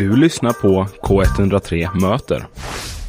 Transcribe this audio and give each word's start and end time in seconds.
Du 0.00 0.16
lyssnar 0.16 0.52
på 0.52 0.86
K103 1.02 2.00
Möter. 2.00 2.46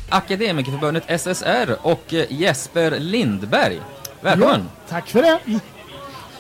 Akademikerförbundet 0.09 1.04
SSR 1.21 1.75
och 1.82 2.14
eh, 2.14 2.25
Jesper 2.29 3.00
Lindberg. 3.00 3.80
Välkommen! 4.21 4.62
Ja, 4.62 4.90
tack 4.90 5.08
för 5.08 5.22
det. 5.22 5.40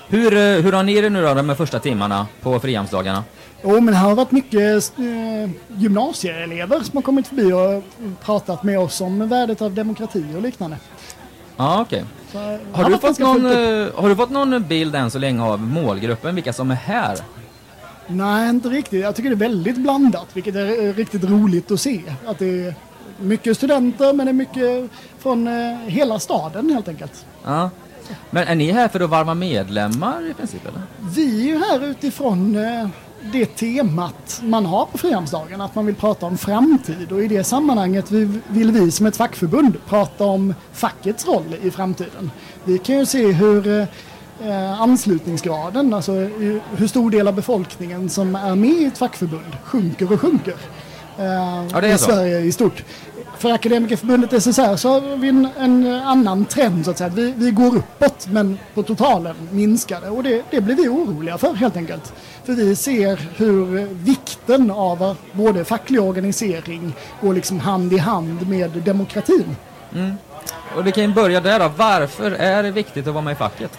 Hur, 0.07 0.33
eh, 0.33 0.63
hur 0.63 0.71
har 0.71 0.83
ni 0.83 1.01
det 1.01 1.09
nu 1.09 1.21
då, 1.21 1.33
de 1.33 1.49
här 1.49 1.55
första 1.55 1.79
timmarna 1.79 2.27
på 2.41 2.59
Frihamnsdagarna? 2.59 3.23
Jo, 3.63 3.81
men 3.81 3.93
här 3.93 4.07
har 4.07 4.15
varit 4.15 4.31
mycket 4.31 4.99
eh, 4.99 5.51
gymnasieelever 5.67 6.79
som 6.79 6.97
har 6.97 7.01
kommit 7.01 7.27
förbi 7.27 7.53
och 7.53 7.83
pratat 8.25 8.63
med 8.63 8.79
oss 8.79 9.01
om 9.01 9.29
värdet 9.29 9.61
av 9.61 9.73
demokrati 9.73 10.25
och 10.35 10.41
liknande. 10.41 10.77
Ja, 11.57 11.81
okej. 11.81 12.05
Så, 12.31 12.37
eh, 12.37 12.59
Har, 12.71 12.83
det 12.83 12.89
du 12.89 12.97
fått 12.97 13.19
någon, 13.19 13.45
eh, 13.45 13.87
har 13.95 14.09
du 14.09 14.15
fått 14.15 14.29
någon 14.29 14.63
bild 14.63 14.95
än 14.95 15.11
så 15.11 15.19
länge 15.19 15.43
av 15.43 15.59
målgruppen, 15.61 16.35
vilka 16.35 16.53
som 16.53 16.71
är 16.71 16.75
här? 16.75 17.17
Nej, 18.13 18.49
inte 18.49 18.69
riktigt. 18.69 19.01
Jag 19.01 19.15
tycker 19.15 19.29
det 19.29 19.35
är 19.35 19.49
väldigt 19.49 19.77
blandat, 19.77 20.27
vilket 20.33 20.55
är 20.55 20.87
eh, 20.87 20.93
riktigt 20.93 21.23
roligt 21.23 21.71
att 21.71 21.81
se. 21.81 22.01
Att 22.25 22.39
det 22.39 22.65
är 22.65 22.75
mycket 23.19 23.57
studenter, 23.57 24.13
men 24.13 24.25
det 24.25 24.31
är 24.31 24.33
mycket 24.33 24.89
från 25.19 25.47
eh, 25.47 25.77
hela 25.85 26.19
staden 26.19 26.69
helt 26.69 26.87
enkelt. 26.87 27.25
Ja. 27.43 27.69
Men 28.29 28.47
är 28.47 28.55
ni 28.55 28.71
här 28.71 28.87
för 28.87 28.99
att 28.99 29.09
varva 29.09 29.33
medlemmar 29.33 30.29
i 30.29 30.33
princip 30.33 30.67
eller? 30.67 30.81
Vi 31.15 31.41
är 31.41 31.45
ju 31.53 31.57
här 31.59 31.85
utifrån 31.85 32.55
eh, 32.55 32.87
det 33.31 33.45
temat 33.45 34.41
man 34.43 34.65
har 34.65 34.85
på 34.85 34.97
Frihamnsdagen, 34.97 35.61
att 35.61 35.75
man 35.75 35.85
vill 35.85 35.95
prata 35.95 36.25
om 36.25 36.37
framtid 36.37 37.11
och 37.11 37.23
i 37.23 37.27
det 37.27 37.43
sammanhanget 37.43 38.11
vi- 38.11 38.39
vill 38.47 38.71
vi 38.71 38.91
som 38.91 39.05
ett 39.05 39.17
fackförbund 39.17 39.77
prata 39.87 40.23
om 40.25 40.53
fackets 40.73 41.27
roll 41.27 41.55
i 41.63 41.71
framtiden. 41.71 42.31
Vi 42.63 42.77
kan 42.77 42.97
ju 42.99 43.05
se 43.05 43.31
hur 43.31 43.87
eh, 44.45 44.81
anslutningsgraden, 44.81 45.93
alltså 45.93 46.11
hur 46.75 46.87
stor 46.87 47.11
del 47.11 47.27
av 47.27 47.33
befolkningen 47.35 48.09
som 48.09 48.35
är 48.35 48.55
med 48.55 48.69
i 48.69 48.85
ett 48.85 48.97
fackförbund 48.97 49.57
sjunker 49.63 50.13
och 50.13 50.21
sjunker. 50.21 50.55
eh, 51.17 51.25
Ja, 51.73 51.81
det 51.81 51.87
är 51.87 51.93
I 51.95 51.97
så. 51.97 52.05
Sverige 52.05 52.39
i 52.39 52.51
stort. 52.51 52.83
För 53.37 53.51
Akademikerförbundet 53.51 54.33
SSR 54.43 54.75
så 54.75 54.89
har 54.89 55.17
vi 55.17 55.27
en, 55.29 55.47
en 55.59 55.87
annan 55.87 56.45
trend 56.45 56.85
så 56.85 56.91
att 56.91 56.97
säga. 56.97 57.09
Vi, 57.09 57.33
vi 57.37 57.51
går 57.51 57.75
uppåt 57.75 58.27
men 58.31 58.59
på 58.73 58.83
totalen 58.83 59.35
minskar 59.51 60.01
det 60.01 60.09
och 60.09 60.23
det, 60.23 60.43
det 60.51 60.61
blir 60.61 60.75
vi 60.75 60.87
oroliga 60.87 61.37
för 61.37 61.53
helt 61.53 61.77
enkelt. 61.77 62.13
För 62.43 62.53
vi 62.53 62.75
ser 62.75 63.19
hur 63.35 63.85
vikten 63.93 64.71
av 64.71 65.15
både 65.33 65.65
facklig 65.65 66.01
organisering 66.01 66.93
går 67.21 67.33
liksom 67.33 67.59
hand 67.59 67.93
i 67.93 67.97
hand 67.97 68.47
med 68.49 68.69
demokratin. 68.71 69.55
Och 70.75 70.87
vi 70.87 70.91
kan 70.91 71.03
ju 71.03 71.13
börja 71.13 71.41
där 71.41 71.59
då. 71.59 71.71
Varför 71.77 72.31
är 72.31 72.63
det 72.63 72.71
viktigt 72.71 73.07
att 73.07 73.13
vara 73.13 73.23
med 73.23 73.31
i 73.31 73.35
facket? 73.35 73.71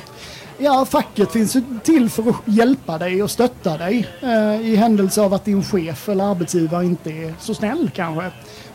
Ja, 0.58 0.84
facket 0.84 1.33
finns 1.33 1.56
ju 1.56 1.62
till 1.84 2.11
för 2.11 2.30
att 2.30 2.36
hjälpa 2.44 2.98
dig 2.98 3.22
och 3.22 3.30
stötta 3.30 3.77
dig 3.77 4.08
eh, 4.20 4.61
i 4.61 4.77
händelse 4.77 5.20
av 5.20 5.34
att 5.34 5.44
din 5.44 5.64
chef 5.64 6.08
eller 6.08 6.25
arbetsgivare 6.25 6.84
inte 6.84 7.11
är 7.11 7.34
så 7.41 7.55
snäll 7.55 7.91
kanske. 7.94 8.30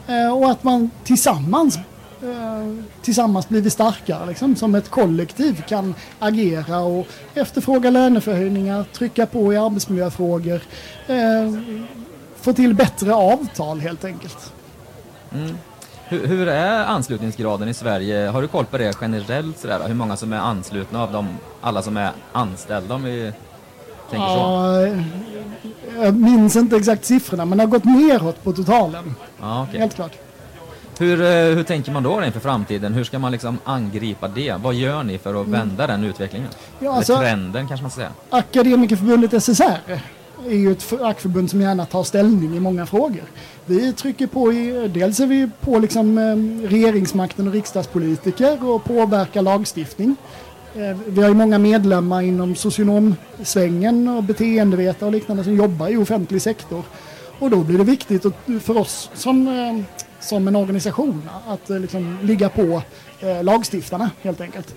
Eh, 0.08 0.38
och 0.38 0.52
att 0.52 0.64
man 0.64 0.90
tillsammans 1.04 1.80
eh, 2.22 2.86
tillsammans 3.02 3.50
blir 3.50 3.70
starkare 3.70 4.26
liksom, 4.26 4.56
som 4.56 4.76
ett 4.76 4.90
kollektiv 4.90 5.62
kan 5.68 5.96
agera 6.20 6.80
och 6.80 7.08
efterfråga 7.34 7.90
löneförhöjningar, 7.90 8.86
trycka 8.94 9.26
på 9.26 9.54
i 9.54 9.58
arbetsmiljöfrågor, 9.58 10.62
eh, 11.08 11.54
få 12.42 12.54
till 12.54 12.74
bättre 12.74 13.14
avtal 13.14 13.80
helt 13.80 14.06
enkelt. 14.06 14.54
Mm. 15.34 15.58
Hur, 16.10 16.28
hur 16.28 16.48
är 16.48 16.86
anslutningsgraden 16.86 17.70
i 17.70 17.74
Sverige? 17.74 18.28
Har 18.28 18.42
du 18.42 18.48
koll 18.48 18.66
på 18.66 18.78
det 18.78 18.98
generellt 19.02 19.60
sådär? 19.60 19.80
Hur 19.88 19.94
många 19.94 20.18
som 20.18 20.34
är 20.34 20.38
anslutna 20.38 21.04
av 21.04 21.12
de, 21.12 21.28
alla 21.62 21.82
som 21.82 21.98
är 21.98 22.12
anställda 22.32 22.96
om 22.96 23.04
vi 23.04 23.32
tänker? 24.10 24.28
Ja, 24.28 24.88
jag 26.02 26.16
minns 26.16 26.56
inte 26.56 26.76
exakt 26.76 27.06
siffrorna 27.06 27.46
men 27.46 27.58
det 27.58 27.64
har 27.64 27.70
gått 27.72 27.84
neråt 27.86 28.44
på 28.44 28.54
totalen. 28.54 29.16
Ja, 29.42 29.64
okej. 29.70 29.80
Helt 29.80 29.96
klart. 29.96 30.12
Hur, 31.00 31.22
eh, 31.22 31.28
hur 31.56 31.64
tänker 31.64 31.92
man 31.92 32.04
då 32.04 32.24
inför 32.24 32.40
framtiden? 32.40 32.94
Hur 32.94 33.04
ska 33.04 33.20
man 33.20 33.32
liksom 33.32 33.58
angripa 33.64 34.28
det? 34.28 34.54
Vad 34.64 34.74
gör 34.74 35.04
ni 35.04 35.18
för 35.18 35.42
att 35.42 35.48
vända 35.48 35.88
den 35.88 36.04
utvecklingen? 36.04 36.50
Ja, 36.80 36.92
alltså- 36.96 37.14
Eller 37.14 37.22
trenden 37.24 37.68
kanske 37.68 37.82
man 37.84 37.92
ska 37.92 38.00
säga. 38.00 38.12
Akademikerförbundet 38.30 39.34
SSR 39.34 40.00
är 40.46 40.56
ju 40.56 40.72
ett 40.72 40.84
fackförbund 40.84 41.50
som 41.50 41.62
gärna 41.62 41.86
tar 41.86 42.04
ställning 42.04 42.58
i 42.58 42.60
många 42.60 42.86
frågor. 42.86 43.24
Vi 43.66 43.94
trycker 43.94 44.28
på, 44.28 44.54
i, 44.54 44.88
dels 44.94 45.20
är 45.20 45.28
vi 45.28 45.50
på 45.62 45.80
liksom, 45.80 46.18
ehm, 46.18 46.68
regeringsmakten 46.68 47.48
och 47.48 47.54
riksdagspolitiker 47.54 48.70
och 48.70 48.84
påverkar 48.84 49.42
lagstiftning. 49.42 50.16
Ehm, 50.76 51.00
vi 51.08 51.22
har 51.22 51.30
ju 51.30 51.36
många 51.36 51.58
medlemmar 51.58 52.22
inom 52.22 52.56
socionomsvängen 52.56 54.08
och 54.08 54.24
beteendevetare 54.24 55.08
och 55.08 55.14
liknande 55.14 55.44
som 55.44 55.56
jobbar 55.56 55.90
i 55.90 55.98
offentlig 55.98 56.42
sektor. 56.42 56.84
Och 57.40 57.50
då 57.50 57.64
blir 57.64 57.78
det 57.78 57.84
viktigt 57.84 58.26
för 58.62 58.78
oss 58.78 59.10
som, 59.14 59.48
ehm, 59.48 59.86
som 60.20 60.48
en 60.48 60.56
organisation 60.56 61.30
att 61.48 61.70
eh, 61.70 61.80
liksom, 61.80 62.18
ligga 62.22 62.50
på 62.50 62.82
eh, 63.20 63.44
lagstiftarna 63.44 64.10
helt 64.22 64.42
enkelt. 64.42 64.76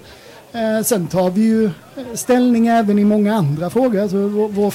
Eh, 0.53 0.83
sen 0.84 1.06
tar 1.06 1.31
vi 1.31 1.41
ju 1.41 1.71
ställning 2.15 2.66
även 2.66 2.99
i 2.99 3.05
många 3.05 3.34
andra 3.34 3.71
frågor. 3.71 4.00
Alltså, 4.00 4.16
vår, 4.16 4.49
vår, 4.49 4.75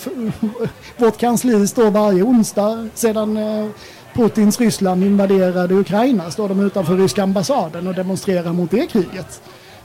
vårt 0.98 1.18
kansli 1.18 1.68
står 1.68 1.92
varje 1.92 2.24
onsdag 2.24 2.90
sedan 2.94 3.38
eh, 3.38 3.68
Putins 4.14 4.60
Ryssland 4.60 5.04
invaderade 5.04 5.74
Ukraina 5.76 6.32
står 6.32 6.50
de 6.50 6.60
utanför 6.60 6.98
ryska 6.98 7.24
ambassaden 7.24 7.88
och 7.88 7.94
demonstrerar 7.96 8.54
mot 8.54 8.72
det 8.72 8.88
kriget. 8.88 9.42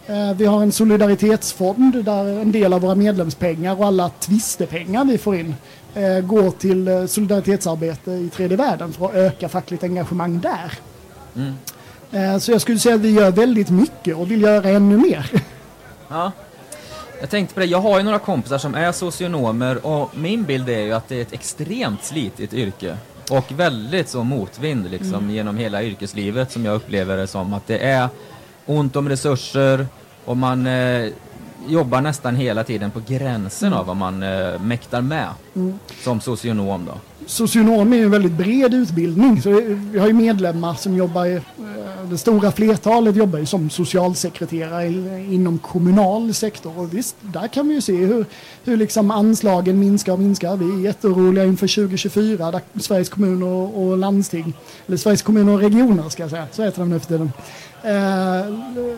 Eh, 0.06 0.32
Vi 0.36 0.46
har 0.46 0.62
en 0.62 0.72
solidaritetsfond 0.72 2.04
där 2.04 2.40
en 2.40 2.52
del 2.52 2.72
av 2.72 2.80
våra 2.80 2.94
medlemspengar 2.94 3.78
och 3.80 3.86
alla 3.86 4.08
tvistepengar 4.20 5.04
vi 5.04 5.18
får 5.18 5.36
in 5.36 5.54
eh, 5.94 6.20
går 6.20 6.50
till 6.50 6.88
eh, 6.88 7.06
solidaritetsarbete 7.06 8.10
i 8.10 8.28
tredje 8.36 8.56
världen 8.56 8.92
för 8.92 9.04
att 9.06 9.14
öka 9.14 9.48
fackligt 9.48 9.84
engagemang 9.84 10.40
där. 10.40 10.72
Eh, 12.12 12.38
Så 12.38 12.52
jag 12.52 12.60
skulle 12.60 12.78
säga 12.78 12.94
att 12.94 13.00
vi 13.00 13.10
gör 13.10 13.30
väldigt 13.30 13.70
mycket 13.70 14.16
och 14.16 14.30
vill 14.30 14.42
göra 14.42 14.68
ännu 14.68 14.96
mer. 14.96 15.30
Ja. 16.10 16.32
Jag 17.20 17.30
tänkte 17.30 17.54
på 17.54 17.60
det, 17.60 17.66
jag 17.66 17.80
har 17.80 17.98
ju 17.98 18.04
några 18.04 18.18
kompisar 18.18 18.58
som 18.58 18.74
är 18.74 18.92
socionomer 18.92 19.86
och 19.86 20.10
min 20.18 20.44
bild 20.44 20.68
är 20.68 20.80
ju 20.80 20.92
att 20.92 21.08
det 21.08 21.16
är 21.16 21.22
ett 21.22 21.32
extremt 21.32 22.04
slitigt 22.04 22.54
yrke. 22.54 22.96
Och 23.30 23.52
väldigt 23.52 24.08
så 24.08 24.24
motvind 24.24 24.90
liksom 24.90 25.30
genom 25.30 25.56
hela 25.56 25.82
yrkeslivet 25.82 26.52
som 26.52 26.64
jag 26.64 26.74
upplever 26.74 27.16
det 27.16 27.26
som. 27.26 27.54
Att 27.54 27.66
det 27.66 27.78
är 27.78 28.08
ont 28.66 28.96
om 28.96 29.08
resurser 29.08 29.86
och 30.24 30.36
man 30.36 30.66
eh, 30.66 31.10
jobbar 31.68 32.00
nästan 32.00 32.36
hela 32.36 32.64
tiden 32.64 32.90
på 32.90 33.00
gränsen 33.06 33.72
av 33.72 33.86
vad 33.86 33.96
man 33.96 34.22
eh, 34.22 34.60
mäktar 34.60 35.00
med. 35.00 35.28
Som 36.04 36.20
socionom 36.20 36.84
då. 36.84 36.94
Socionom 37.26 37.92
är 37.92 38.02
en 38.02 38.10
väldigt 38.10 38.32
bred 38.32 38.74
utbildning. 38.74 39.42
Så 39.42 39.50
vi 39.74 39.98
har 39.98 40.06
ju 40.06 40.12
medlemmar 40.12 40.74
som 40.74 40.96
jobbar, 40.96 41.26
eh, 41.26 41.42
det 42.10 42.18
stora 42.18 42.52
flertalet 42.52 43.16
jobbar 43.16 43.38
ju 43.38 43.46
som 43.46 43.70
socialsekreterare 43.70 44.86
inom 45.30 45.58
kommunal 45.58 46.34
sektor. 46.34 46.78
Och 46.78 46.94
visst, 46.94 47.16
där 47.20 47.48
kan 47.48 47.68
vi 47.68 47.74
ju 47.74 47.80
se 47.80 47.96
hur, 47.96 48.26
hur 48.64 48.76
liksom 48.76 49.10
anslagen 49.10 49.80
minskar 49.80 50.12
och 50.12 50.18
minskar. 50.18 50.56
Vi 50.56 50.64
är 50.64 50.84
jätteoroliga 50.84 51.44
inför 51.44 51.74
2024 51.74 52.50
där 52.50 52.60
Sveriges 52.80 53.08
kommuner 53.08 53.46
och, 53.46 53.82
och 53.82 53.98
landsting, 53.98 54.54
eller 54.86 54.96
Sveriges 54.96 55.22
kommuner 55.22 55.52
och 55.52 55.60
regioner 55.60 56.08
ska 56.08 56.22
jag 56.22 56.30
säga, 56.30 56.46
så 56.52 56.62
heter 56.62 56.78
de 56.78 56.90
nu 56.90 57.00
för 57.00 57.06
tiden, 57.06 57.32
eh, 57.82 58.54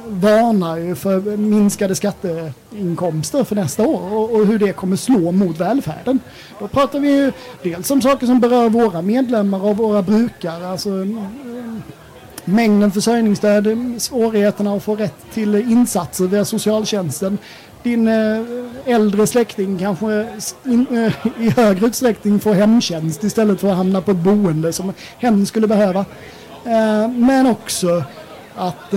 varnar 0.09 0.77
ju 0.77 0.95
för 0.95 1.37
minskade 1.37 1.95
skatteinkomster 1.95 3.45
för 3.45 3.55
nästa 3.55 3.87
år 3.87 4.13
och, 4.13 4.35
och 4.35 4.47
hur 4.47 4.59
det 4.59 4.73
kommer 4.73 4.97
slå 4.97 5.33
mot 5.33 5.61
välfärden. 5.61 6.21
Då 6.61 6.69
pratar 6.69 7.01
vi 7.01 7.09
ju 7.09 7.33
dels 7.63 7.91
om 7.91 8.03
saker 8.03 8.27
som 8.27 8.41
berör 8.41 8.69
våra 8.69 9.03
medlemmar 9.03 9.65
och 9.65 9.77
våra 9.77 10.03
brukare, 10.03 10.69
alltså 10.69 10.91
mm, 10.91 11.83
mängden 12.45 12.93
försörjningsstöd, 12.93 13.67
eh, 13.67 13.77
svårigheterna 13.99 14.75
att 14.75 14.83
få 14.83 14.97
rätt 14.97 15.15
till 15.33 15.55
eh, 15.55 15.71
insatser 15.71 16.25
via 16.25 16.45
socialtjänsten. 16.45 17.39
Din 17.83 18.09
eh, 18.09 18.45
äldre 18.87 19.27
släkting 19.27 19.79
kanske 19.79 20.29
i 21.39 21.51
högre 21.57 21.87
utsträckning 21.87 22.41
får 22.41 22.55
hemtjänst 22.55 23.25
istället 23.25 23.61
för 23.61 23.71
att 23.71 23.77
hamna 23.77 24.01
på 24.01 24.11
ett 24.11 24.17
boende 24.17 24.73
som 24.73 24.93
hen 25.19 25.47
skulle 25.47 25.67
behöva. 25.67 26.05
Men 27.17 27.47
också 27.47 28.05
att 28.57 28.95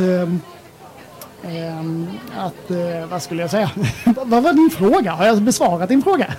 att, 2.38 2.72
vad 3.10 3.22
skulle 3.22 3.42
jag 3.42 3.52
säga? 3.52 3.72
vad 4.26 4.44
var 4.44 4.54
din 4.54 4.70
fråga? 4.70 5.12
Har 5.12 5.26
jag 5.26 5.42
besvarat 5.42 5.90
din 5.90 6.02
fråga? 6.02 6.34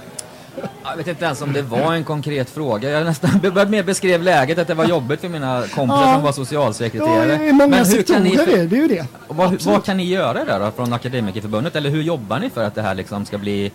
Jag 0.85 0.97
vet 0.97 1.06
inte 1.08 1.25
ens 1.25 1.43
om 1.43 1.53
det 1.53 1.62
var 1.62 1.94
en 1.94 2.05
konkret 2.05 2.50
fråga. 2.50 2.91
Jag 2.91 3.05
nästan 3.05 3.31
mer 3.70 3.82
beskrev 3.82 4.23
läget 4.23 4.58
att 4.58 4.67
det 4.69 4.75
var 4.75 4.85
jobbigt 4.85 5.20
för 5.20 5.29
mina 5.29 5.62
kompisar 5.75 6.03
Ja. 6.06 6.12
som 6.14 6.23
var 6.23 6.29
Ja, 6.29 6.32
socialsekreterare. 6.32 7.47
i 7.49 7.53
många 7.53 7.67
Men 7.76 7.87
hur 7.87 8.03
kan 8.03 8.23
ni 8.23 8.37
för- 8.37 8.58
är 8.58 8.67
det 8.67 8.76
ju 8.76 8.88
det. 8.88 9.06
Vad, 9.29 9.62
vad 9.62 9.85
kan 9.85 9.97
ni 9.97 10.05
göra 10.05 10.44
där 10.44 10.61
då 10.61 10.70
från 10.70 10.93
Akademikerförbundet? 10.93 11.76
Eller 11.76 11.91
hur 11.91 12.03
jobbar 12.03 12.38
ni 12.38 12.50
för 12.50 12.64
att 12.64 12.75
det 12.75 12.82
här 12.82 12.94
liksom 12.94 13.25
ska 13.26 13.38
bli 13.38 13.73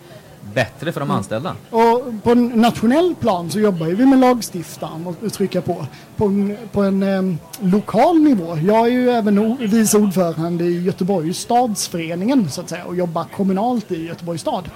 bättre 0.54 0.92
för 0.92 1.00
de 1.00 1.10
anställda? 1.10 1.54
Och 1.70 2.04
på 2.22 2.30
en 2.30 2.46
nationell 2.46 3.14
plan 3.20 3.50
så 3.50 3.58
jobbar 3.60 3.86
vi 3.86 4.06
med 4.06 4.18
lagstiftaren 4.18 5.06
och 5.06 5.32
trycka 5.32 5.60
på. 5.60 5.86
På 6.16 6.24
en, 6.26 6.56
på 6.72 6.82
en 6.82 7.02
em, 7.02 7.38
lokal 7.60 8.18
nivå. 8.20 8.58
Jag 8.66 8.86
är 8.86 8.90
ju 8.90 9.10
även 9.10 9.56
vice 9.60 9.98
ordförande 9.98 10.64
i 10.64 10.82
Göteborgs 10.82 11.38
stadsföreningen 11.38 12.50
så 12.50 12.60
att 12.60 12.68
säga 12.68 12.84
och 12.84 12.96
jobbar 12.96 13.24
kommunalt 13.36 13.92
i 13.92 14.06
Göteborgs 14.06 14.40
stad. 14.40 14.70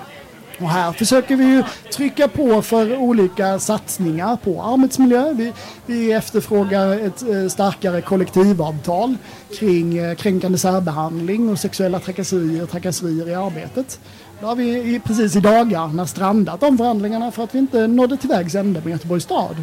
Och 0.61 0.71
här 0.71 0.93
försöker 0.93 1.37
vi 1.37 1.45
ju 1.45 1.63
trycka 1.93 2.29
på 2.29 2.63
för 2.63 2.97
olika 2.97 3.59
satsningar 3.59 4.37
på 4.37 4.63
arbetsmiljö. 4.63 5.33
Vi, 5.33 5.53
vi 5.87 6.13
efterfrågar 6.13 7.07
ett 7.07 7.23
eh, 7.23 7.49
starkare 7.49 8.01
kollektivavtal 8.01 9.17
kring 9.59 9.99
eh, 9.99 10.15
kränkande 10.15 10.59
särbehandling 10.59 11.49
och 11.49 11.59
sexuella 11.59 12.01
trakasserier 12.01 12.63
och 12.63 12.71
trakasserier 12.71 13.29
i 13.29 13.35
arbetet. 13.35 14.01
Då 14.41 14.47
har 14.47 14.57
vi 14.57 15.01
precis 15.05 15.37
i 15.37 15.41
dagarna 15.41 16.07
strandat 16.07 16.61
de 16.61 16.79
förhandlingarna 16.79 17.31
för 17.31 17.45
att 17.45 17.55
vi 17.55 17.59
inte 17.59 17.87
nådde 17.87 18.17
till 18.17 18.29
vägs 18.29 18.55
ände 18.55 18.81
med 18.81 18.91
Göteborgs 18.91 19.25
stad. 19.25 19.57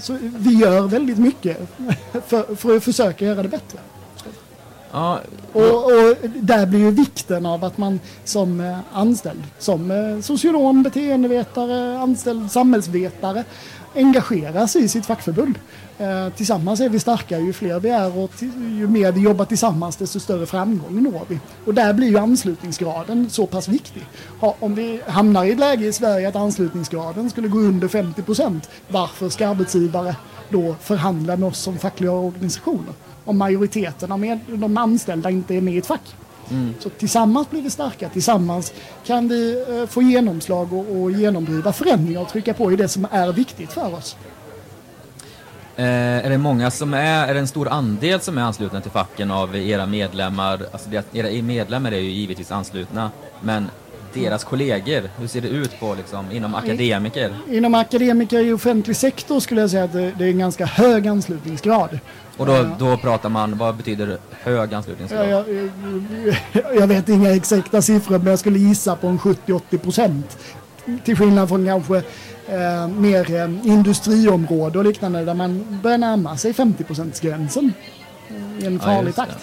Så 0.00 0.18
vi 0.20 0.54
gör 0.54 0.88
väldigt 0.88 1.18
mycket 1.18 1.58
för, 2.26 2.54
för 2.56 2.76
att 2.76 2.84
försöka 2.84 3.24
göra 3.24 3.42
det 3.42 3.48
bättre. 3.48 3.78
Ja, 4.92 5.20
Och, 5.52 5.84
och 5.84 6.16
där 6.40 6.66
blir 6.66 6.80
ju 6.80 6.90
vikten 6.90 7.46
av 7.46 7.64
att 7.64 7.78
man 7.78 8.00
som 8.24 8.60
eh, 8.60 8.78
anställd, 8.92 9.42
som 9.58 9.90
eh, 9.90 10.20
socionom, 10.20 10.82
beteendevetare, 10.82 11.98
anställd 11.98 12.50
samhällsvetare 12.50 13.44
engageras 13.94 14.76
i 14.76 14.88
sitt 14.88 15.06
fackförbund. 15.06 15.58
Eh, 15.98 16.28
tillsammans 16.28 16.80
är 16.80 16.88
vi 16.88 16.98
starka, 16.98 17.38
ju 17.38 17.52
fler 17.52 17.80
vi 17.80 17.88
är 17.88 18.18
och 18.18 18.30
ju 18.78 18.88
mer 18.88 19.12
vi 19.12 19.20
jobbar 19.20 19.44
tillsammans 19.44 19.96
desto 19.96 20.20
större 20.20 20.46
framgång 20.46 21.02
når 21.02 21.22
vi. 21.28 21.38
Och 21.66 21.74
där 21.74 21.92
blir 21.92 22.08
ju 22.08 22.18
anslutningsgraden 22.18 23.30
så 23.30 23.46
pass 23.46 23.68
viktig. 23.68 24.06
Ha, 24.40 24.56
om 24.60 24.74
vi 24.74 25.00
hamnar 25.06 25.44
i 25.44 25.50
ett 25.50 25.58
läge 25.58 25.86
i 25.86 25.92
Sverige 25.92 26.28
att 26.28 26.36
anslutningsgraden 26.36 27.30
skulle 27.30 27.48
gå 27.48 27.58
under 27.58 27.88
50 27.88 28.22
procent, 28.22 28.70
varför 28.88 29.28
ska 29.28 29.48
arbetsgivare 29.48 30.16
då 30.52 30.76
förhandla 30.80 31.36
med 31.36 31.48
oss 31.48 31.58
som 31.58 31.78
fackliga 31.78 32.12
organisationer? 32.12 32.94
Om 33.24 33.38
majoriteten 33.38 34.12
av 34.12 34.20
med, 34.20 34.38
de 34.46 34.76
anställda 34.76 35.30
inte 35.30 35.54
är 35.54 35.60
med 35.60 35.74
i 35.74 35.78
ett 35.78 35.86
fack. 35.86 36.14
Så 36.78 36.88
tillsammans 36.88 37.50
blir 37.50 37.62
vi 37.62 37.70
starka, 37.70 38.08
tillsammans 38.08 38.72
kan 39.04 39.28
vi 39.28 39.64
eh, 39.68 39.86
få 39.86 40.02
genomslag 40.02 40.72
och, 40.72 41.02
och 41.02 41.10
genomdriva 41.10 41.72
förändringar 41.72 42.20
och 42.20 42.28
trycka 42.28 42.54
på 42.54 42.72
i 42.72 42.76
det 42.76 42.88
som 42.88 43.06
är 43.10 43.32
viktigt 43.32 43.72
för 43.72 43.94
oss. 43.94 44.16
Eh, 45.76 46.26
är 46.26 46.30
det 46.30 46.38
många 46.38 46.70
som 46.70 46.94
är, 46.94 47.28
är 47.28 47.34
det 47.34 47.40
en 47.40 47.48
stor 47.48 47.68
andel 47.68 48.20
som 48.20 48.38
är 48.38 48.42
anslutna 48.42 48.80
till 48.80 48.90
facken 48.90 49.30
av 49.30 49.56
era 49.56 49.86
medlemmar? 49.86 50.66
Alltså 50.72 50.90
era 51.12 51.42
medlemmar 51.42 51.92
är 51.92 51.98
ju 51.98 52.10
givetvis 52.10 52.52
anslutna, 52.52 53.10
men 53.40 53.70
deras 54.14 54.44
kollegor, 54.44 55.02
hur 55.18 55.26
ser 55.26 55.40
det 55.40 55.48
ut 55.48 55.80
på 55.80 55.94
liksom, 55.94 56.32
inom 56.32 56.54
akademiker? 56.54 57.36
Inom 57.50 57.74
akademiker 57.74 58.40
i 58.40 58.52
offentlig 58.52 58.96
sektor 58.96 59.40
skulle 59.40 59.60
jag 59.60 59.70
säga 59.70 59.84
att 59.84 59.92
det, 59.92 60.12
det 60.18 60.24
är 60.24 60.28
en 60.28 60.38
ganska 60.38 60.66
hög 60.66 61.06
anslutningsgrad. 61.08 61.98
Och 62.36 62.46
då, 62.46 62.66
då 62.78 62.96
pratar 62.96 63.28
man, 63.28 63.58
vad 63.58 63.76
betyder 63.76 64.18
hög 64.30 64.74
anslutningsgrad? 64.74 65.28
Jag, 65.28 65.44
jag, 65.54 65.70
jag, 66.52 66.76
jag 66.76 66.86
vet 66.86 67.08
inga 67.08 67.30
exakta 67.34 67.82
siffror 67.82 68.18
men 68.18 68.26
jag 68.26 68.38
skulle 68.38 68.58
gissa 68.58 68.96
på 68.96 69.06
en 69.06 69.18
70-80 69.18 69.78
procent. 69.78 70.38
Till 71.04 71.16
skillnad 71.16 71.48
från 71.48 71.66
kanske 71.66 71.96
eh, 72.48 72.88
mer 72.88 73.34
eh, 73.34 73.66
industriområde 73.72 74.78
och 74.78 74.84
liknande 74.84 75.24
där 75.24 75.34
man 75.34 75.80
börjar 75.82 75.98
närma 75.98 76.36
sig 76.36 76.52
50 76.52 76.84
gränsen 77.20 77.72
i 78.60 78.66
en 78.66 78.72
Ja, 78.74 78.80
farlig 78.80 79.06
just 79.06 79.16
takt. 79.18 79.30
det. 79.30 79.38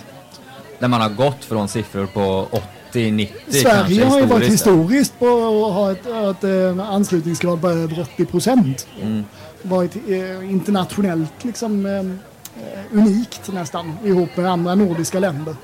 Där 0.80 0.88
man 0.88 1.02
har 1.02 1.10
gått 1.10 1.46
från 1.46 1.68
siffror 1.68 2.06
på 2.06 2.48
80-90 2.94 3.30
Sverige 3.48 4.06
har 4.06 4.20
ju 4.20 4.26
varit 4.26 4.52
historiskt. 4.52 5.20
på 5.20 5.26
att 5.26 5.74
ha 5.74 5.92
ett, 5.92 6.06
ett, 6.06 6.44
eh, 6.44 6.90
anslutningsgrad 6.90 7.62
på 7.62 7.70
över 7.70 8.00
80 8.14 8.26
procent. 8.26 8.88
Mm. 9.02 9.26
Varit 9.62 9.96
eh, 9.96 10.52
internationellt 10.52 11.44
liksom 11.44 11.86
eh, 11.86 12.00
eh, 12.00 12.80
unikt 12.92 13.54
nästan 13.54 13.98
ihop 14.04 14.38
med 14.38 14.52
andra 14.52 14.76
nordiska 14.76 15.20
länder. 15.20 15.56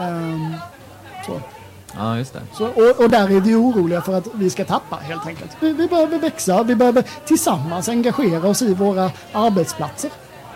Ehm, 0.00 0.52
så. 1.26 1.40
Ja, 1.96 2.18
just 2.18 2.32
det. 2.32 2.42
Så, 2.52 2.66
och, 2.66 3.00
och 3.00 3.10
där 3.10 3.36
är 3.36 3.40
vi 3.40 3.54
oroliga 3.54 4.02
för 4.02 4.14
att 4.14 4.26
vi 4.34 4.50
ska 4.50 4.64
tappa 4.64 4.96
helt 4.96 5.26
enkelt. 5.26 5.50
Vi, 5.60 5.72
vi 5.72 5.88
behöver 5.88 6.18
växa, 6.18 6.62
vi 6.62 6.74
behöver 6.74 7.04
tillsammans 7.26 7.88
engagera 7.88 8.48
oss 8.48 8.62
i 8.62 8.74
våra 8.74 9.10
arbetsplatser. 9.32 10.10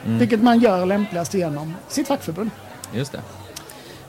Mm. 0.04 0.18
Vilket 0.18 0.42
man 0.42 0.60
gör 0.60 0.86
lämpligast 0.86 1.34
genom 1.34 1.74
sitt 1.88 2.08
fackförbund. 2.08 2.50
Just 2.92 3.12
det. 3.12 3.20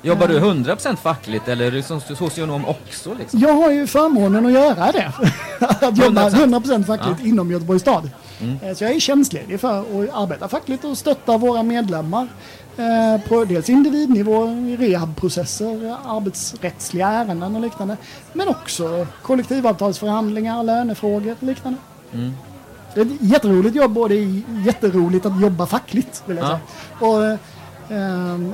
Jobbar 0.04 0.28
du 0.28 0.40
100% 0.40 0.96
fackligt 0.96 1.48
eller 1.48 1.66
är 1.66 1.72
du 1.72 1.82
som 1.82 2.02
socionom 2.02 2.66
också? 2.66 3.14
Liksom? 3.14 3.40
Jag 3.40 3.54
har 3.54 3.72
ju 3.72 3.88
förmånen 3.88 4.46
att 4.46 4.52
göra 4.52 4.92
det. 4.92 5.12
att 5.86 5.98
jobba 5.98 6.30
100%. 6.30 6.62
100% 6.64 6.84
fackligt 6.84 7.22
inom 7.26 7.52
Göteborgs 7.52 7.82
stad. 7.82 8.10
Eh, 8.62 8.74
Så 8.76 8.84
jag 8.84 8.92
är 8.96 9.00
tjänstledig 9.00 9.60
för 9.60 9.80
att 9.80 9.86
arbeta 10.14 10.48
fackligt 10.48 10.84
och 10.86 10.98
stötta 10.98 11.38
våra 11.38 11.64
medlemmar 11.64 12.28
eh, 12.78 13.22
på 13.30 13.46
dels 13.46 13.70
individnivå, 13.70 14.46
rehabprocesser, 14.80 15.96
arbetsrättsliga 16.06 17.08
ärenden 17.08 17.56
och 17.56 17.62
liknande. 17.62 17.98
Men 18.34 18.48
också 18.48 19.08
kollektivavtalsförhandlingar, 19.22 20.64
lönefrågor 20.64 21.36
och 21.40 21.44
liknande. 21.48 21.80
Mm. 22.14 22.34
Det 22.94 23.02
är 23.02 23.06
ett 23.06 23.12
jätteroligt 23.22 23.76
jobb 23.76 23.98
och 23.98 24.10
det 24.10 24.16
är 24.16 24.42
jätteroligt 24.66 25.26
att 25.26 25.42
jobba 25.42 25.66
fackligt. 25.66 26.24
Vill 26.26 26.38
jag 26.38 26.46
Ja. 26.46 26.50
säga. 26.50 27.10
Och, 27.12 27.26
eh, 27.26 27.38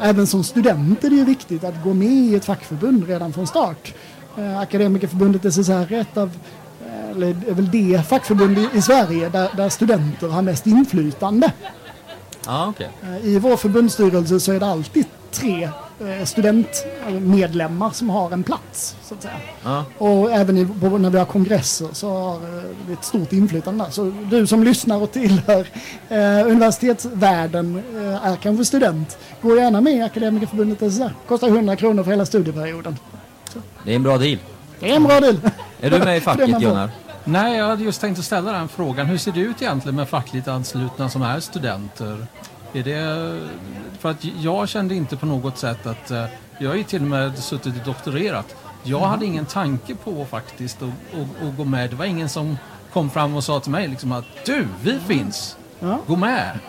även 0.02 0.28
som 0.28 0.44
student 0.44 1.04
är 1.04 1.10
det 1.10 1.16
ju 1.16 1.26
viktigt 1.26 1.64
att 1.64 1.84
gå 1.84 1.94
med 1.94 2.08
i 2.08 2.36
ett 2.36 2.46
fackförbund 2.46 3.08
redan 3.08 3.34
från 3.34 3.48
start. 3.48 3.94
Eh, 4.38 4.60
Akademikerförbundet 4.60 5.54
SSR 5.54 5.94
är 5.94 6.02
ett 6.02 6.18
av 6.18 6.32
eh, 6.86 7.12
eller 7.12 7.28
är 7.28 7.54
väl 7.54 7.72
det 7.72 8.08
fackförbund 8.08 8.58
i, 8.74 8.82
Sverige 8.82 9.30
där, 9.30 9.50
där 9.58 9.70
studenter 9.70 10.28
har 10.28 10.42
mest 10.42 10.68
inflytande. 10.68 11.52
Ja, 12.46 12.68
okej. 12.70 12.90
Eh, 13.04 13.26
I 13.26 13.40
vår 13.40 13.58
förbundsstyrelse 13.58 14.40
så 14.40 14.52
är 14.52 14.60
det 14.60 14.68
alltid 14.68 15.06
tre 15.32 15.70
studentmedlemmar 16.26 17.90
som 17.92 18.10
har 18.10 18.32
en 18.32 18.44
plats. 18.44 18.96
Så 19.04 19.14
att 19.14 19.22
säga. 19.22 19.34
Ja. 19.64 19.86
Och 19.98 20.32
även 20.32 20.58
i, 20.58 20.66
på, 20.66 20.98
när 20.98 21.10
vi 21.10 21.18
har 21.18 21.26
kongresser 21.26 21.88
så 21.94 22.10
har 22.10 22.36
eh, 22.36 22.64
vi 22.88 22.94
ett 22.94 23.06
stort 23.06 23.34
inflytande 23.34 23.84
där. 23.84 23.92
Så 23.92 24.14
du 24.30 24.48
som 24.48 24.64
lyssnar 24.64 25.02
och 25.02 25.12
tillhör 25.12 25.68
eh, 26.10 26.48
universitetsvärlden 26.48 27.84
eh, 27.96 28.28
är 28.28 28.36
kanske 28.36 28.66
student. 28.66 29.18
Gå 29.42 29.56
gärna 29.56 29.82
med 29.82 29.94
i 29.94 30.02
Akademikerförbundet 30.02 30.94
SSR. 30.94 31.14
Kostar 31.28 31.48
100 31.48 31.76
kronor 31.76 32.04
för 32.04 32.12
hela 32.12 32.26
studieperioden. 32.26 32.98
Det 33.84 33.92
är 33.92 33.96
en 33.96 34.04
bra 34.04 34.18
deal. 34.18 34.38
Det 34.80 34.92
är 34.92 34.96
en 34.96 35.04
bra 35.04 35.20
deal. 35.20 35.40
Är 35.82 35.90
du 35.90 36.00
med 36.00 36.18
i 36.18 36.22
facket. 36.22 36.60
Gunnar? 36.60 36.90
Nej, 37.24 37.58
jag 37.58 37.68
hade 37.68 37.84
just 37.84 38.02
tänkt 38.02 38.20
att 38.20 38.26
ställa 38.26 38.52
den 38.52 38.68
frågan. 38.68 39.06
Hur 39.06 39.18
ser 39.18 39.32
det 39.32 39.40
ut 39.40 39.62
egentligen 39.62 39.96
med 39.96 40.10
fackligt 40.10 40.48
anslutna 40.48 41.10
som 41.10 41.22
är 41.22 41.40
studenter? 41.40 42.28
Är 42.74 42.84
det... 42.84 43.42
För 44.00 44.10
att 44.12 44.26
jag 44.26 44.70
kände 44.70 44.96
inte 44.96 45.18
på 45.18 45.26
något 45.26 45.58
sätt 45.58 45.86
att... 45.86 46.12
eh, 46.12 46.26
Jag 46.60 46.70
har 46.70 46.76
ju 46.76 46.84
till 46.84 47.02
och 47.02 47.08
med 47.08 47.38
suttit 47.40 47.76
och 47.80 47.86
doktorerat. 47.86 48.56
Jag 48.84 49.00
hade 49.00 49.26
ingen 49.26 49.46
tanke 49.46 49.96
på 49.96 50.26
faktiskt 50.26 50.82
att, 50.82 51.58
gå 51.58 51.64
med. 51.64 51.90
Det 51.90 51.96
var 51.96 52.06
ingen 52.06 52.30
som 52.30 52.58
kom 52.94 53.10
fram 53.10 53.36
och 53.36 53.44
sa 53.44 53.60
till 53.60 53.72
mig 53.72 53.88
liksom 53.88 54.12
att 54.12 54.26
du, 54.46 54.68
vi 54.84 55.00
finns. 55.00 55.58
Ja. 55.80 56.00
Gå 56.08 56.16
med. 56.16 56.60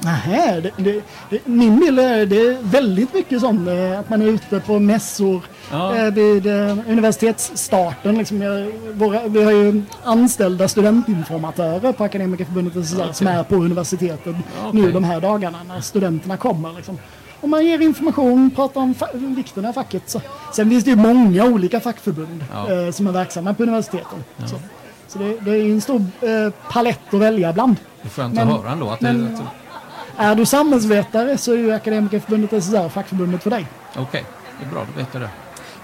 Nähä, 0.00 0.60
det, 0.60 0.70
det, 0.76 1.02
det, 1.30 1.46
min 1.46 1.80
bild 1.80 2.00
är 2.00 2.26
det 2.26 2.36
är 2.36 2.58
väldigt 2.62 3.14
mycket 3.14 3.40
sånt 3.40 3.68
eh, 3.68 3.98
att 3.98 4.08
man 4.10 4.22
är 4.22 4.26
ute 4.26 4.60
på 4.60 4.78
mässor 4.78 5.40
Ja. 5.70 5.96
eh, 5.96 6.10
vid 6.12 6.46
eh, 6.46 6.78
universitetsstarten. 6.88 8.18
Liksom, 8.18 8.42
jag, 8.42 8.72
våra, 8.94 9.28
vi 9.28 9.44
har 9.44 9.52
ju 9.52 9.82
anställda 10.04 10.68
studentinformatörer 10.68 11.92
på 11.92 12.04
Akademikerförbundet 12.04 12.86
SSR 12.86 13.12
som 13.12 13.26
är 13.26 13.42
på 13.42 13.54
universitetet 13.54 14.34
Okej. 14.64 14.80
nu 14.82 14.92
de 14.92 15.04
här 15.04 15.20
dagarna 15.20 15.58
när 15.68 15.80
studenterna 15.80 16.36
kommer. 16.36 16.72
Liksom. 16.72 16.98
Och 17.40 17.48
man 17.48 17.66
ger 17.66 17.78
information, 17.80 18.50
pratar 18.50 18.80
om 18.80 18.94
vikten 19.36 19.64
av 19.66 19.72
facket. 19.72 20.10
Så. 20.10 20.20
Sen 20.52 20.70
finns 20.70 20.84
det 20.84 20.90
ju 20.90 20.96
många 20.96 21.44
olika 21.44 21.80
fackförbund 21.80 22.44
Ja. 22.52 22.72
eh, 22.72 22.90
som 22.90 23.06
är 23.06 23.12
verksamma 23.12 23.54
på 23.54 23.62
universiteten. 23.62 24.24
Så, 24.46 24.56
så 25.08 25.18
det, 25.18 25.40
det 25.40 25.50
är 25.50 25.64
en 25.70 25.80
stor 25.80 26.04
eh, 26.20 26.52
palett 26.70 27.14
att 27.14 27.20
välja 27.20 27.52
bland. 27.52 27.76
Det 28.02 28.08
är 28.08 28.10
skönt 28.10 28.34
Men- 28.34 28.48
att 28.50 28.60
höra 28.62 28.72
ändå. 28.72 28.90
Att 28.90 29.00
det, 29.00 29.12
men- 29.12 29.34
att, 29.34 29.42
Är 30.16 30.34
du 30.34 30.46
samhällsvetare 30.46 31.38
så 31.38 31.52
är 31.52 31.56
ju 31.56 31.72
Akademikerförbundet 31.72 32.52
SSR 32.52 32.88
fackförbundet 32.88 33.42
för 33.42 33.50
dig. 33.50 33.66
Okej, 33.96 34.24
det 34.60 34.66
är 34.66 34.70
bra. 34.70 34.80
Då 34.94 34.98
vet 35.00 35.08
jag 35.12 35.22
det. 35.22 35.28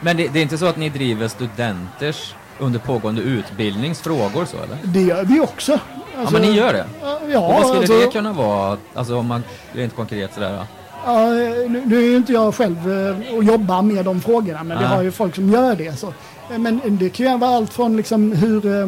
Men 0.00 0.16
det, 0.16 0.28
det 0.28 0.38
är 0.38 0.42
inte 0.42 0.58
så 0.58 0.66
att 0.66 0.76
ni 0.76 0.88
driver 0.88 1.28
studenters 1.28 2.34
under 2.58 2.78
pågående 2.78 3.22
utbildningsfrågor 3.22 4.44
så 4.44 4.56
eller? 4.56 4.78
Det 4.84 5.00
gör 5.02 5.24
vi 5.24 5.40
också. 5.40 5.80
ja, 6.24 6.30
men 6.30 6.42
ni 6.42 6.52
gör 6.52 6.72
det? 6.72 6.86
Ja, 7.02 7.38
Och 7.38 7.52
vad 7.54 7.66
skulle 7.66 7.78
alltså, 7.80 8.00
det 8.00 8.12
kunna 8.12 8.32
vara? 8.32 8.76
Alltså 8.94 9.16
om 9.16 9.26
man 9.26 9.42
rent 9.72 9.96
konkret 9.96 10.34
sådär. 10.34 10.52
ja. 10.52 10.66
ja, 11.06 11.30
nu, 11.68 11.82
nu 11.86 11.98
är 11.98 12.06
ju 12.06 12.16
inte 12.16 12.32
jag 12.32 12.54
själv 12.54 12.92
eh, 12.92 13.34
och 13.36 13.44
jobbar 13.44 13.82
med 13.82 14.04
de 14.04 14.20
frågorna, 14.20 14.64
men 14.64 14.78
vi 14.78 14.84
har 14.84 15.02
ju 15.02 15.10
folk 15.12 15.34
som 15.34 15.50
gör 15.50 15.74
det. 15.76 15.98
Så. 15.98 16.14
Men 16.56 16.80
det 16.84 17.10
kan 17.10 17.26
ju 17.32 17.38
vara 17.38 17.56
allt 17.56 17.72
från 17.72 17.96
liksom 17.96 18.32
hur 18.32 18.66
eh, 18.80 18.86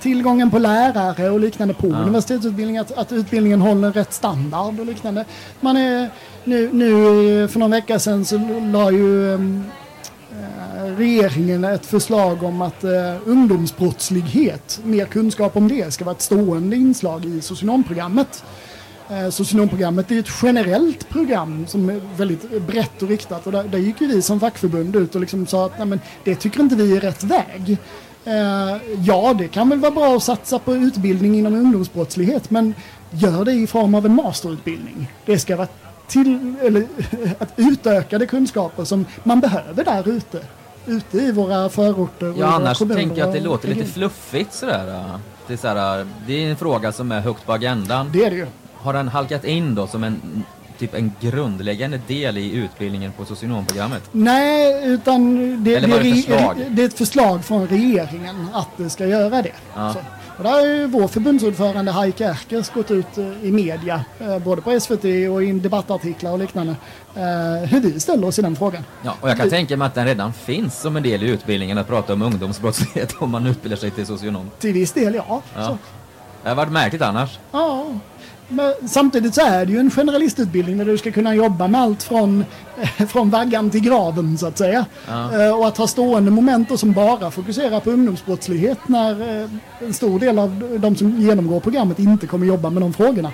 tillgången 0.00 0.50
på 0.50 0.58
lärare 0.58 1.30
och 1.30 1.40
liknande 1.40 1.74
på 1.74 1.88
Ja. 1.88 1.96
universitetsutbildning, 1.96 2.78
att, 2.78 2.92
att 2.92 3.12
utbildningen 3.12 3.60
håller 3.60 3.92
rätt 3.92 4.12
standard 4.12 4.80
och 4.80 4.86
liknande. 4.86 5.24
Man 5.60 5.76
är, 5.76 6.10
nu, 6.44 6.70
nu 6.72 7.48
för 7.48 7.58
någon 7.58 7.70
vecka 7.70 7.98
sedan 7.98 8.24
så 8.24 8.38
la 8.72 8.90
ju 8.90 9.34
ehm, 9.34 9.64
eh, 10.32 10.96
regeringen 10.96 11.64
ett 11.64 11.86
förslag 11.86 12.42
om 12.42 12.62
att 12.62 12.84
eh, 12.84 12.90
ungdomsbrottslighet, 13.24 14.80
mer 14.84 15.04
kunskap 15.04 15.56
om 15.56 15.68
det, 15.68 15.92
ska 15.92 16.04
vara 16.04 16.14
ett 16.14 16.22
stående 16.22 16.76
inslag 16.76 17.24
i 17.24 17.40
socionomprogrammet. 17.40 18.44
Eh, 19.10 19.30
socionomprogrammet 19.30 20.10
är 20.10 20.18
ett 20.18 20.30
generellt 20.42 21.08
program 21.08 21.66
som 21.66 21.90
är 21.90 22.00
väldigt 22.16 22.66
brett 22.66 23.02
och 23.02 23.08
riktat 23.08 23.46
och 23.46 23.52
där, 23.52 23.64
där 23.64 23.78
gick 23.78 24.00
ju 24.00 24.06
vi 24.06 24.22
som 24.22 24.40
fackförbund 24.40 24.96
ut 24.96 25.14
och 25.14 25.20
liksom 25.20 25.46
sa 25.46 25.66
att 25.66 25.78
Nej, 25.78 25.86
men 25.86 26.00
det 26.24 26.34
tycker 26.34 26.60
inte 26.60 26.74
vi 26.74 26.96
är 26.96 27.00
rätt 27.00 27.24
väg. 27.24 27.78
Eh, 28.24 28.76
ja, 29.04 29.34
det 29.38 29.48
kan 29.48 29.68
väl 29.68 29.78
vara 29.78 29.90
bra 29.90 30.16
att 30.16 30.22
satsa 30.22 30.58
på 30.58 30.76
utbildning 30.76 31.38
inom 31.38 31.54
ungdomsbrottslighet 31.54 32.50
men 32.50 32.74
gör 33.10 33.44
det 33.44 33.52
i 33.52 33.66
form 33.66 33.94
av 33.94 34.06
en 34.06 34.14
masterutbildning. 34.14 35.12
Det 35.26 35.38
ska 35.38 35.56
vara 35.56 35.68
till, 36.06 36.54
eller, 36.62 36.86
att 37.38 37.52
utökade 37.56 38.26
kunskaper 38.26 38.84
som 38.84 39.04
man 39.22 39.40
behöver 39.40 39.84
där 39.84 40.08
ute. 40.08 40.40
Ute 40.86 41.18
i 41.18 41.32
våra 41.32 41.68
förorter 41.68 42.30
och 42.30 42.38
Ja, 42.38 42.46
annars 42.46 42.78
kommuner 42.78 43.00
tänker 43.00 43.18
jag 43.18 43.28
att 43.28 43.34
det 43.34 43.40
låter 43.40 43.68
lite 43.68 43.86
fluffigt 43.86 44.54
sådär. 44.54 45.04
Det 45.46 45.52
är, 45.52 45.56
sådär, 45.56 46.06
det 46.26 46.44
är 46.44 46.50
en 46.50 46.56
fråga 46.56 46.92
som 46.92 47.12
är 47.12 47.20
högt 47.20 47.46
på 47.46 47.52
agendan. 47.52 48.10
Det 48.12 48.24
är 48.24 48.30
det 48.30 48.36
ju. 48.36 48.46
Har 48.74 48.92
den 48.92 49.08
halkat 49.08 49.44
in 49.44 49.74
då 49.74 49.86
som 49.86 50.04
en, 50.04 50.44
typ 50.80 50.94
en 50.94 51.12
grundläggande 51.20 52.00
del 52.06 52.38
i 52.38 52.52
utbildningen 52.52 53.12
på 53.12 53.24
socionomprogrammet? 53.24 54.02
Nej, 54.12 54.82
utan 54.84 55.36
det, 55.64 55.80
det, 55.80 55.86
det 55.86 55.96
är 55.96 56.00
ett 56.00 56.26
förslag? 56.26 56.56
det, 56.70 56.82
är 56.82 56.86
ett 56.86 56.98
förslag 56.98 57.44
från 57.44 57.68
regeringen 57.68 58.46
att 58.52 58.68
det 58.76 58.90
ska 58.90 59.06
göra 59.06 59.42
det. 59.42 59.52
Ja. 59.74 59.94
Och 60.40 60.44
där 60.44 60.52
har 60.52 60.66
ju 60.66 60.86
vår 60.86 61.08
förbundsordförande 61.08 61.92
Heike 61.92 62.24
Erkers 62.24 62.70
gått 62.70 62.90
ut 62.90 63.18
eh, 63.18 63.44
i 63.44 63.52
media, 63.52 64.04
eh, 64.18 64.38
både 64.38 64.62
på 64.62 64.80
SVT 64.80 65.04
och 65.04 65.44
i 65.44 65.52
debattartiklar 65.52 66.32
och 66.32 66.38
liknande, 66.38 66.74
eh, 67.14 67.68
hur 67.68 67.80
vi 67.80 68.00
ställer 68.00 68.26
oss 68.26 68.38
i 68.38 68.42
den 68.42 68.56
frågan. 68.56 68.82
Ja, 69.02 69.14
och 69.20 69.30
jag 69.30 69.36
kan 69.36 69.50
tänka 69.50 69.76
mig 69.76 69.86
att 69.86 69.94
den 69.94 70.06
redan 70.06 70.32
finns 70.32 70.80
som 70.80 70.96
en 70.96 71.02
del 71.02 71.22
i 71.22 71.28
utbildningen 71.28 71.78
att 71.78 71.88
prata 71.88 72.12
om 72.12 72.22
ungdomsbrottslighet 72.22 73.14
om 73.18 73.30
man 73.30 73.46
utbildar 73.46 73.76
sig 73.76 73.90
till 73.90 74.06
socionom. 74.06 74.50
Till 74.58 74.72
viss 74.72 74.92
del, 74.92 75.14
ja. 75.14 75.42
Ja. 75.54 75.66
Så, 75.66 75.78
Det 76.42 76.48
har 76.48 76.56
varit 76.56 76.72
märkligt 76.72 77.02
annars. 77.02 77.38
ja. 77.52 77.86
Men 78.52 78.72
samtidigt 78.88 79.34
så 79.34 79.40
är 79.40 79.66
det 79.66 79.72
ju 79.72 79.78
en 79.78 79.90
generalistutbildning 79.90 80.78
där 80.78 80.84
du 80.84 80.98
ska 80.98 81.10
kunna 81.12 81.34
jobba 81.34 81.68
med 81.68 81.80
allt 81.80 82.02
från, 82.02 82.44
från 83.08 83.30
vaggan 83.30 83.70
till 83.70 83.80
graven 83.80 84.38
så 84.38 84.46
att 84.46 84.58
säga. 84.58 84.86
Ja. 85.08 85.42
Eh, 85.46 85.58
Och 85.58 85.68
att 85.68 85.76
ha 85.76 85.86
stående 85.86 86.30
moment 86.30 86.68
då 86.68 86.76
som 86.76 86.92
bara 86.92 87.30
fokuserar 87.30 87.80
på 87.80 87.90
ungdomsbrottslighet 87.90 88.78
när 88.88 89.42
eh, 89.42 89.50
en 89.80 89.92
stor 89.94 90.18
del 90.20 90.38
av 90.38 90.78
de 90.78 90.96
som 90.96 91.20
genomgår 91.20 91.60
programmet 91.60 91.98
inte 91.98 92.26
kommer 92.26 92.46
jobba 92.46 92.70
med 92.70 92.82
de 92.82 92.92
frågorna. 92.92 93.32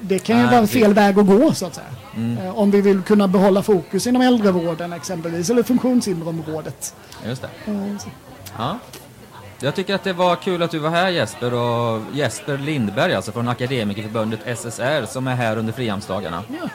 Det 0.00 0.18
kan 0.18 0.36
ju 0.38 0.42
Nej, 0.46 0.54
vara 0.56 0.66
fel 0.66 0.94
väg 0.94 1.18
att 1.18 1.26
gå 1.26 1.52
så 1.54 1.66
att 1.66 1.74
säga. 1.74 1.86
Mm. 2.16 2.38
Eh, 2.46 2.58
Om 2.58 2.70
vi 2.70 2.80
vill 2.80 3.02
kunna 3.02 3.28
behålla 3.28 3.62
fokus 3.62 4.06
inom 4.06 4.22
äldrevården 4.22 4.92
exempelvis 4.92 5.50
eller 5.50 5.62
funktionshinderområdet. 5.62 6.94
Just 7.26 7.42
det. 7.42 7.70
Eh, 7.72 7.94
Ja. 8.58 8.78
Jag 9.60 9.74
tycker 9.74 9.94
att 9.94 10.04
det 10.04 10.12
var 10.12 10.36
kul 10.36 10.62
att 10.62 10.70
du 10.70 10.78
var 10.78 10.90
här 10.90 11.10
Jesper 11.10 11.54
och 11.54 12.02
Jesper 12.12 12.58
Lindberg 12.58 13.14
alltså 13.14 13.32
från 13.32 13.48
Akademikerförbundet 13.48 14.58
SSR 14.58 15.06
som 15.06 15.26
är 15.26 15.34
här 15.34 15.56
under 15.56 15.72
Frihamnsdagarna. 15.72 16.42
Ja, 16.48 16.68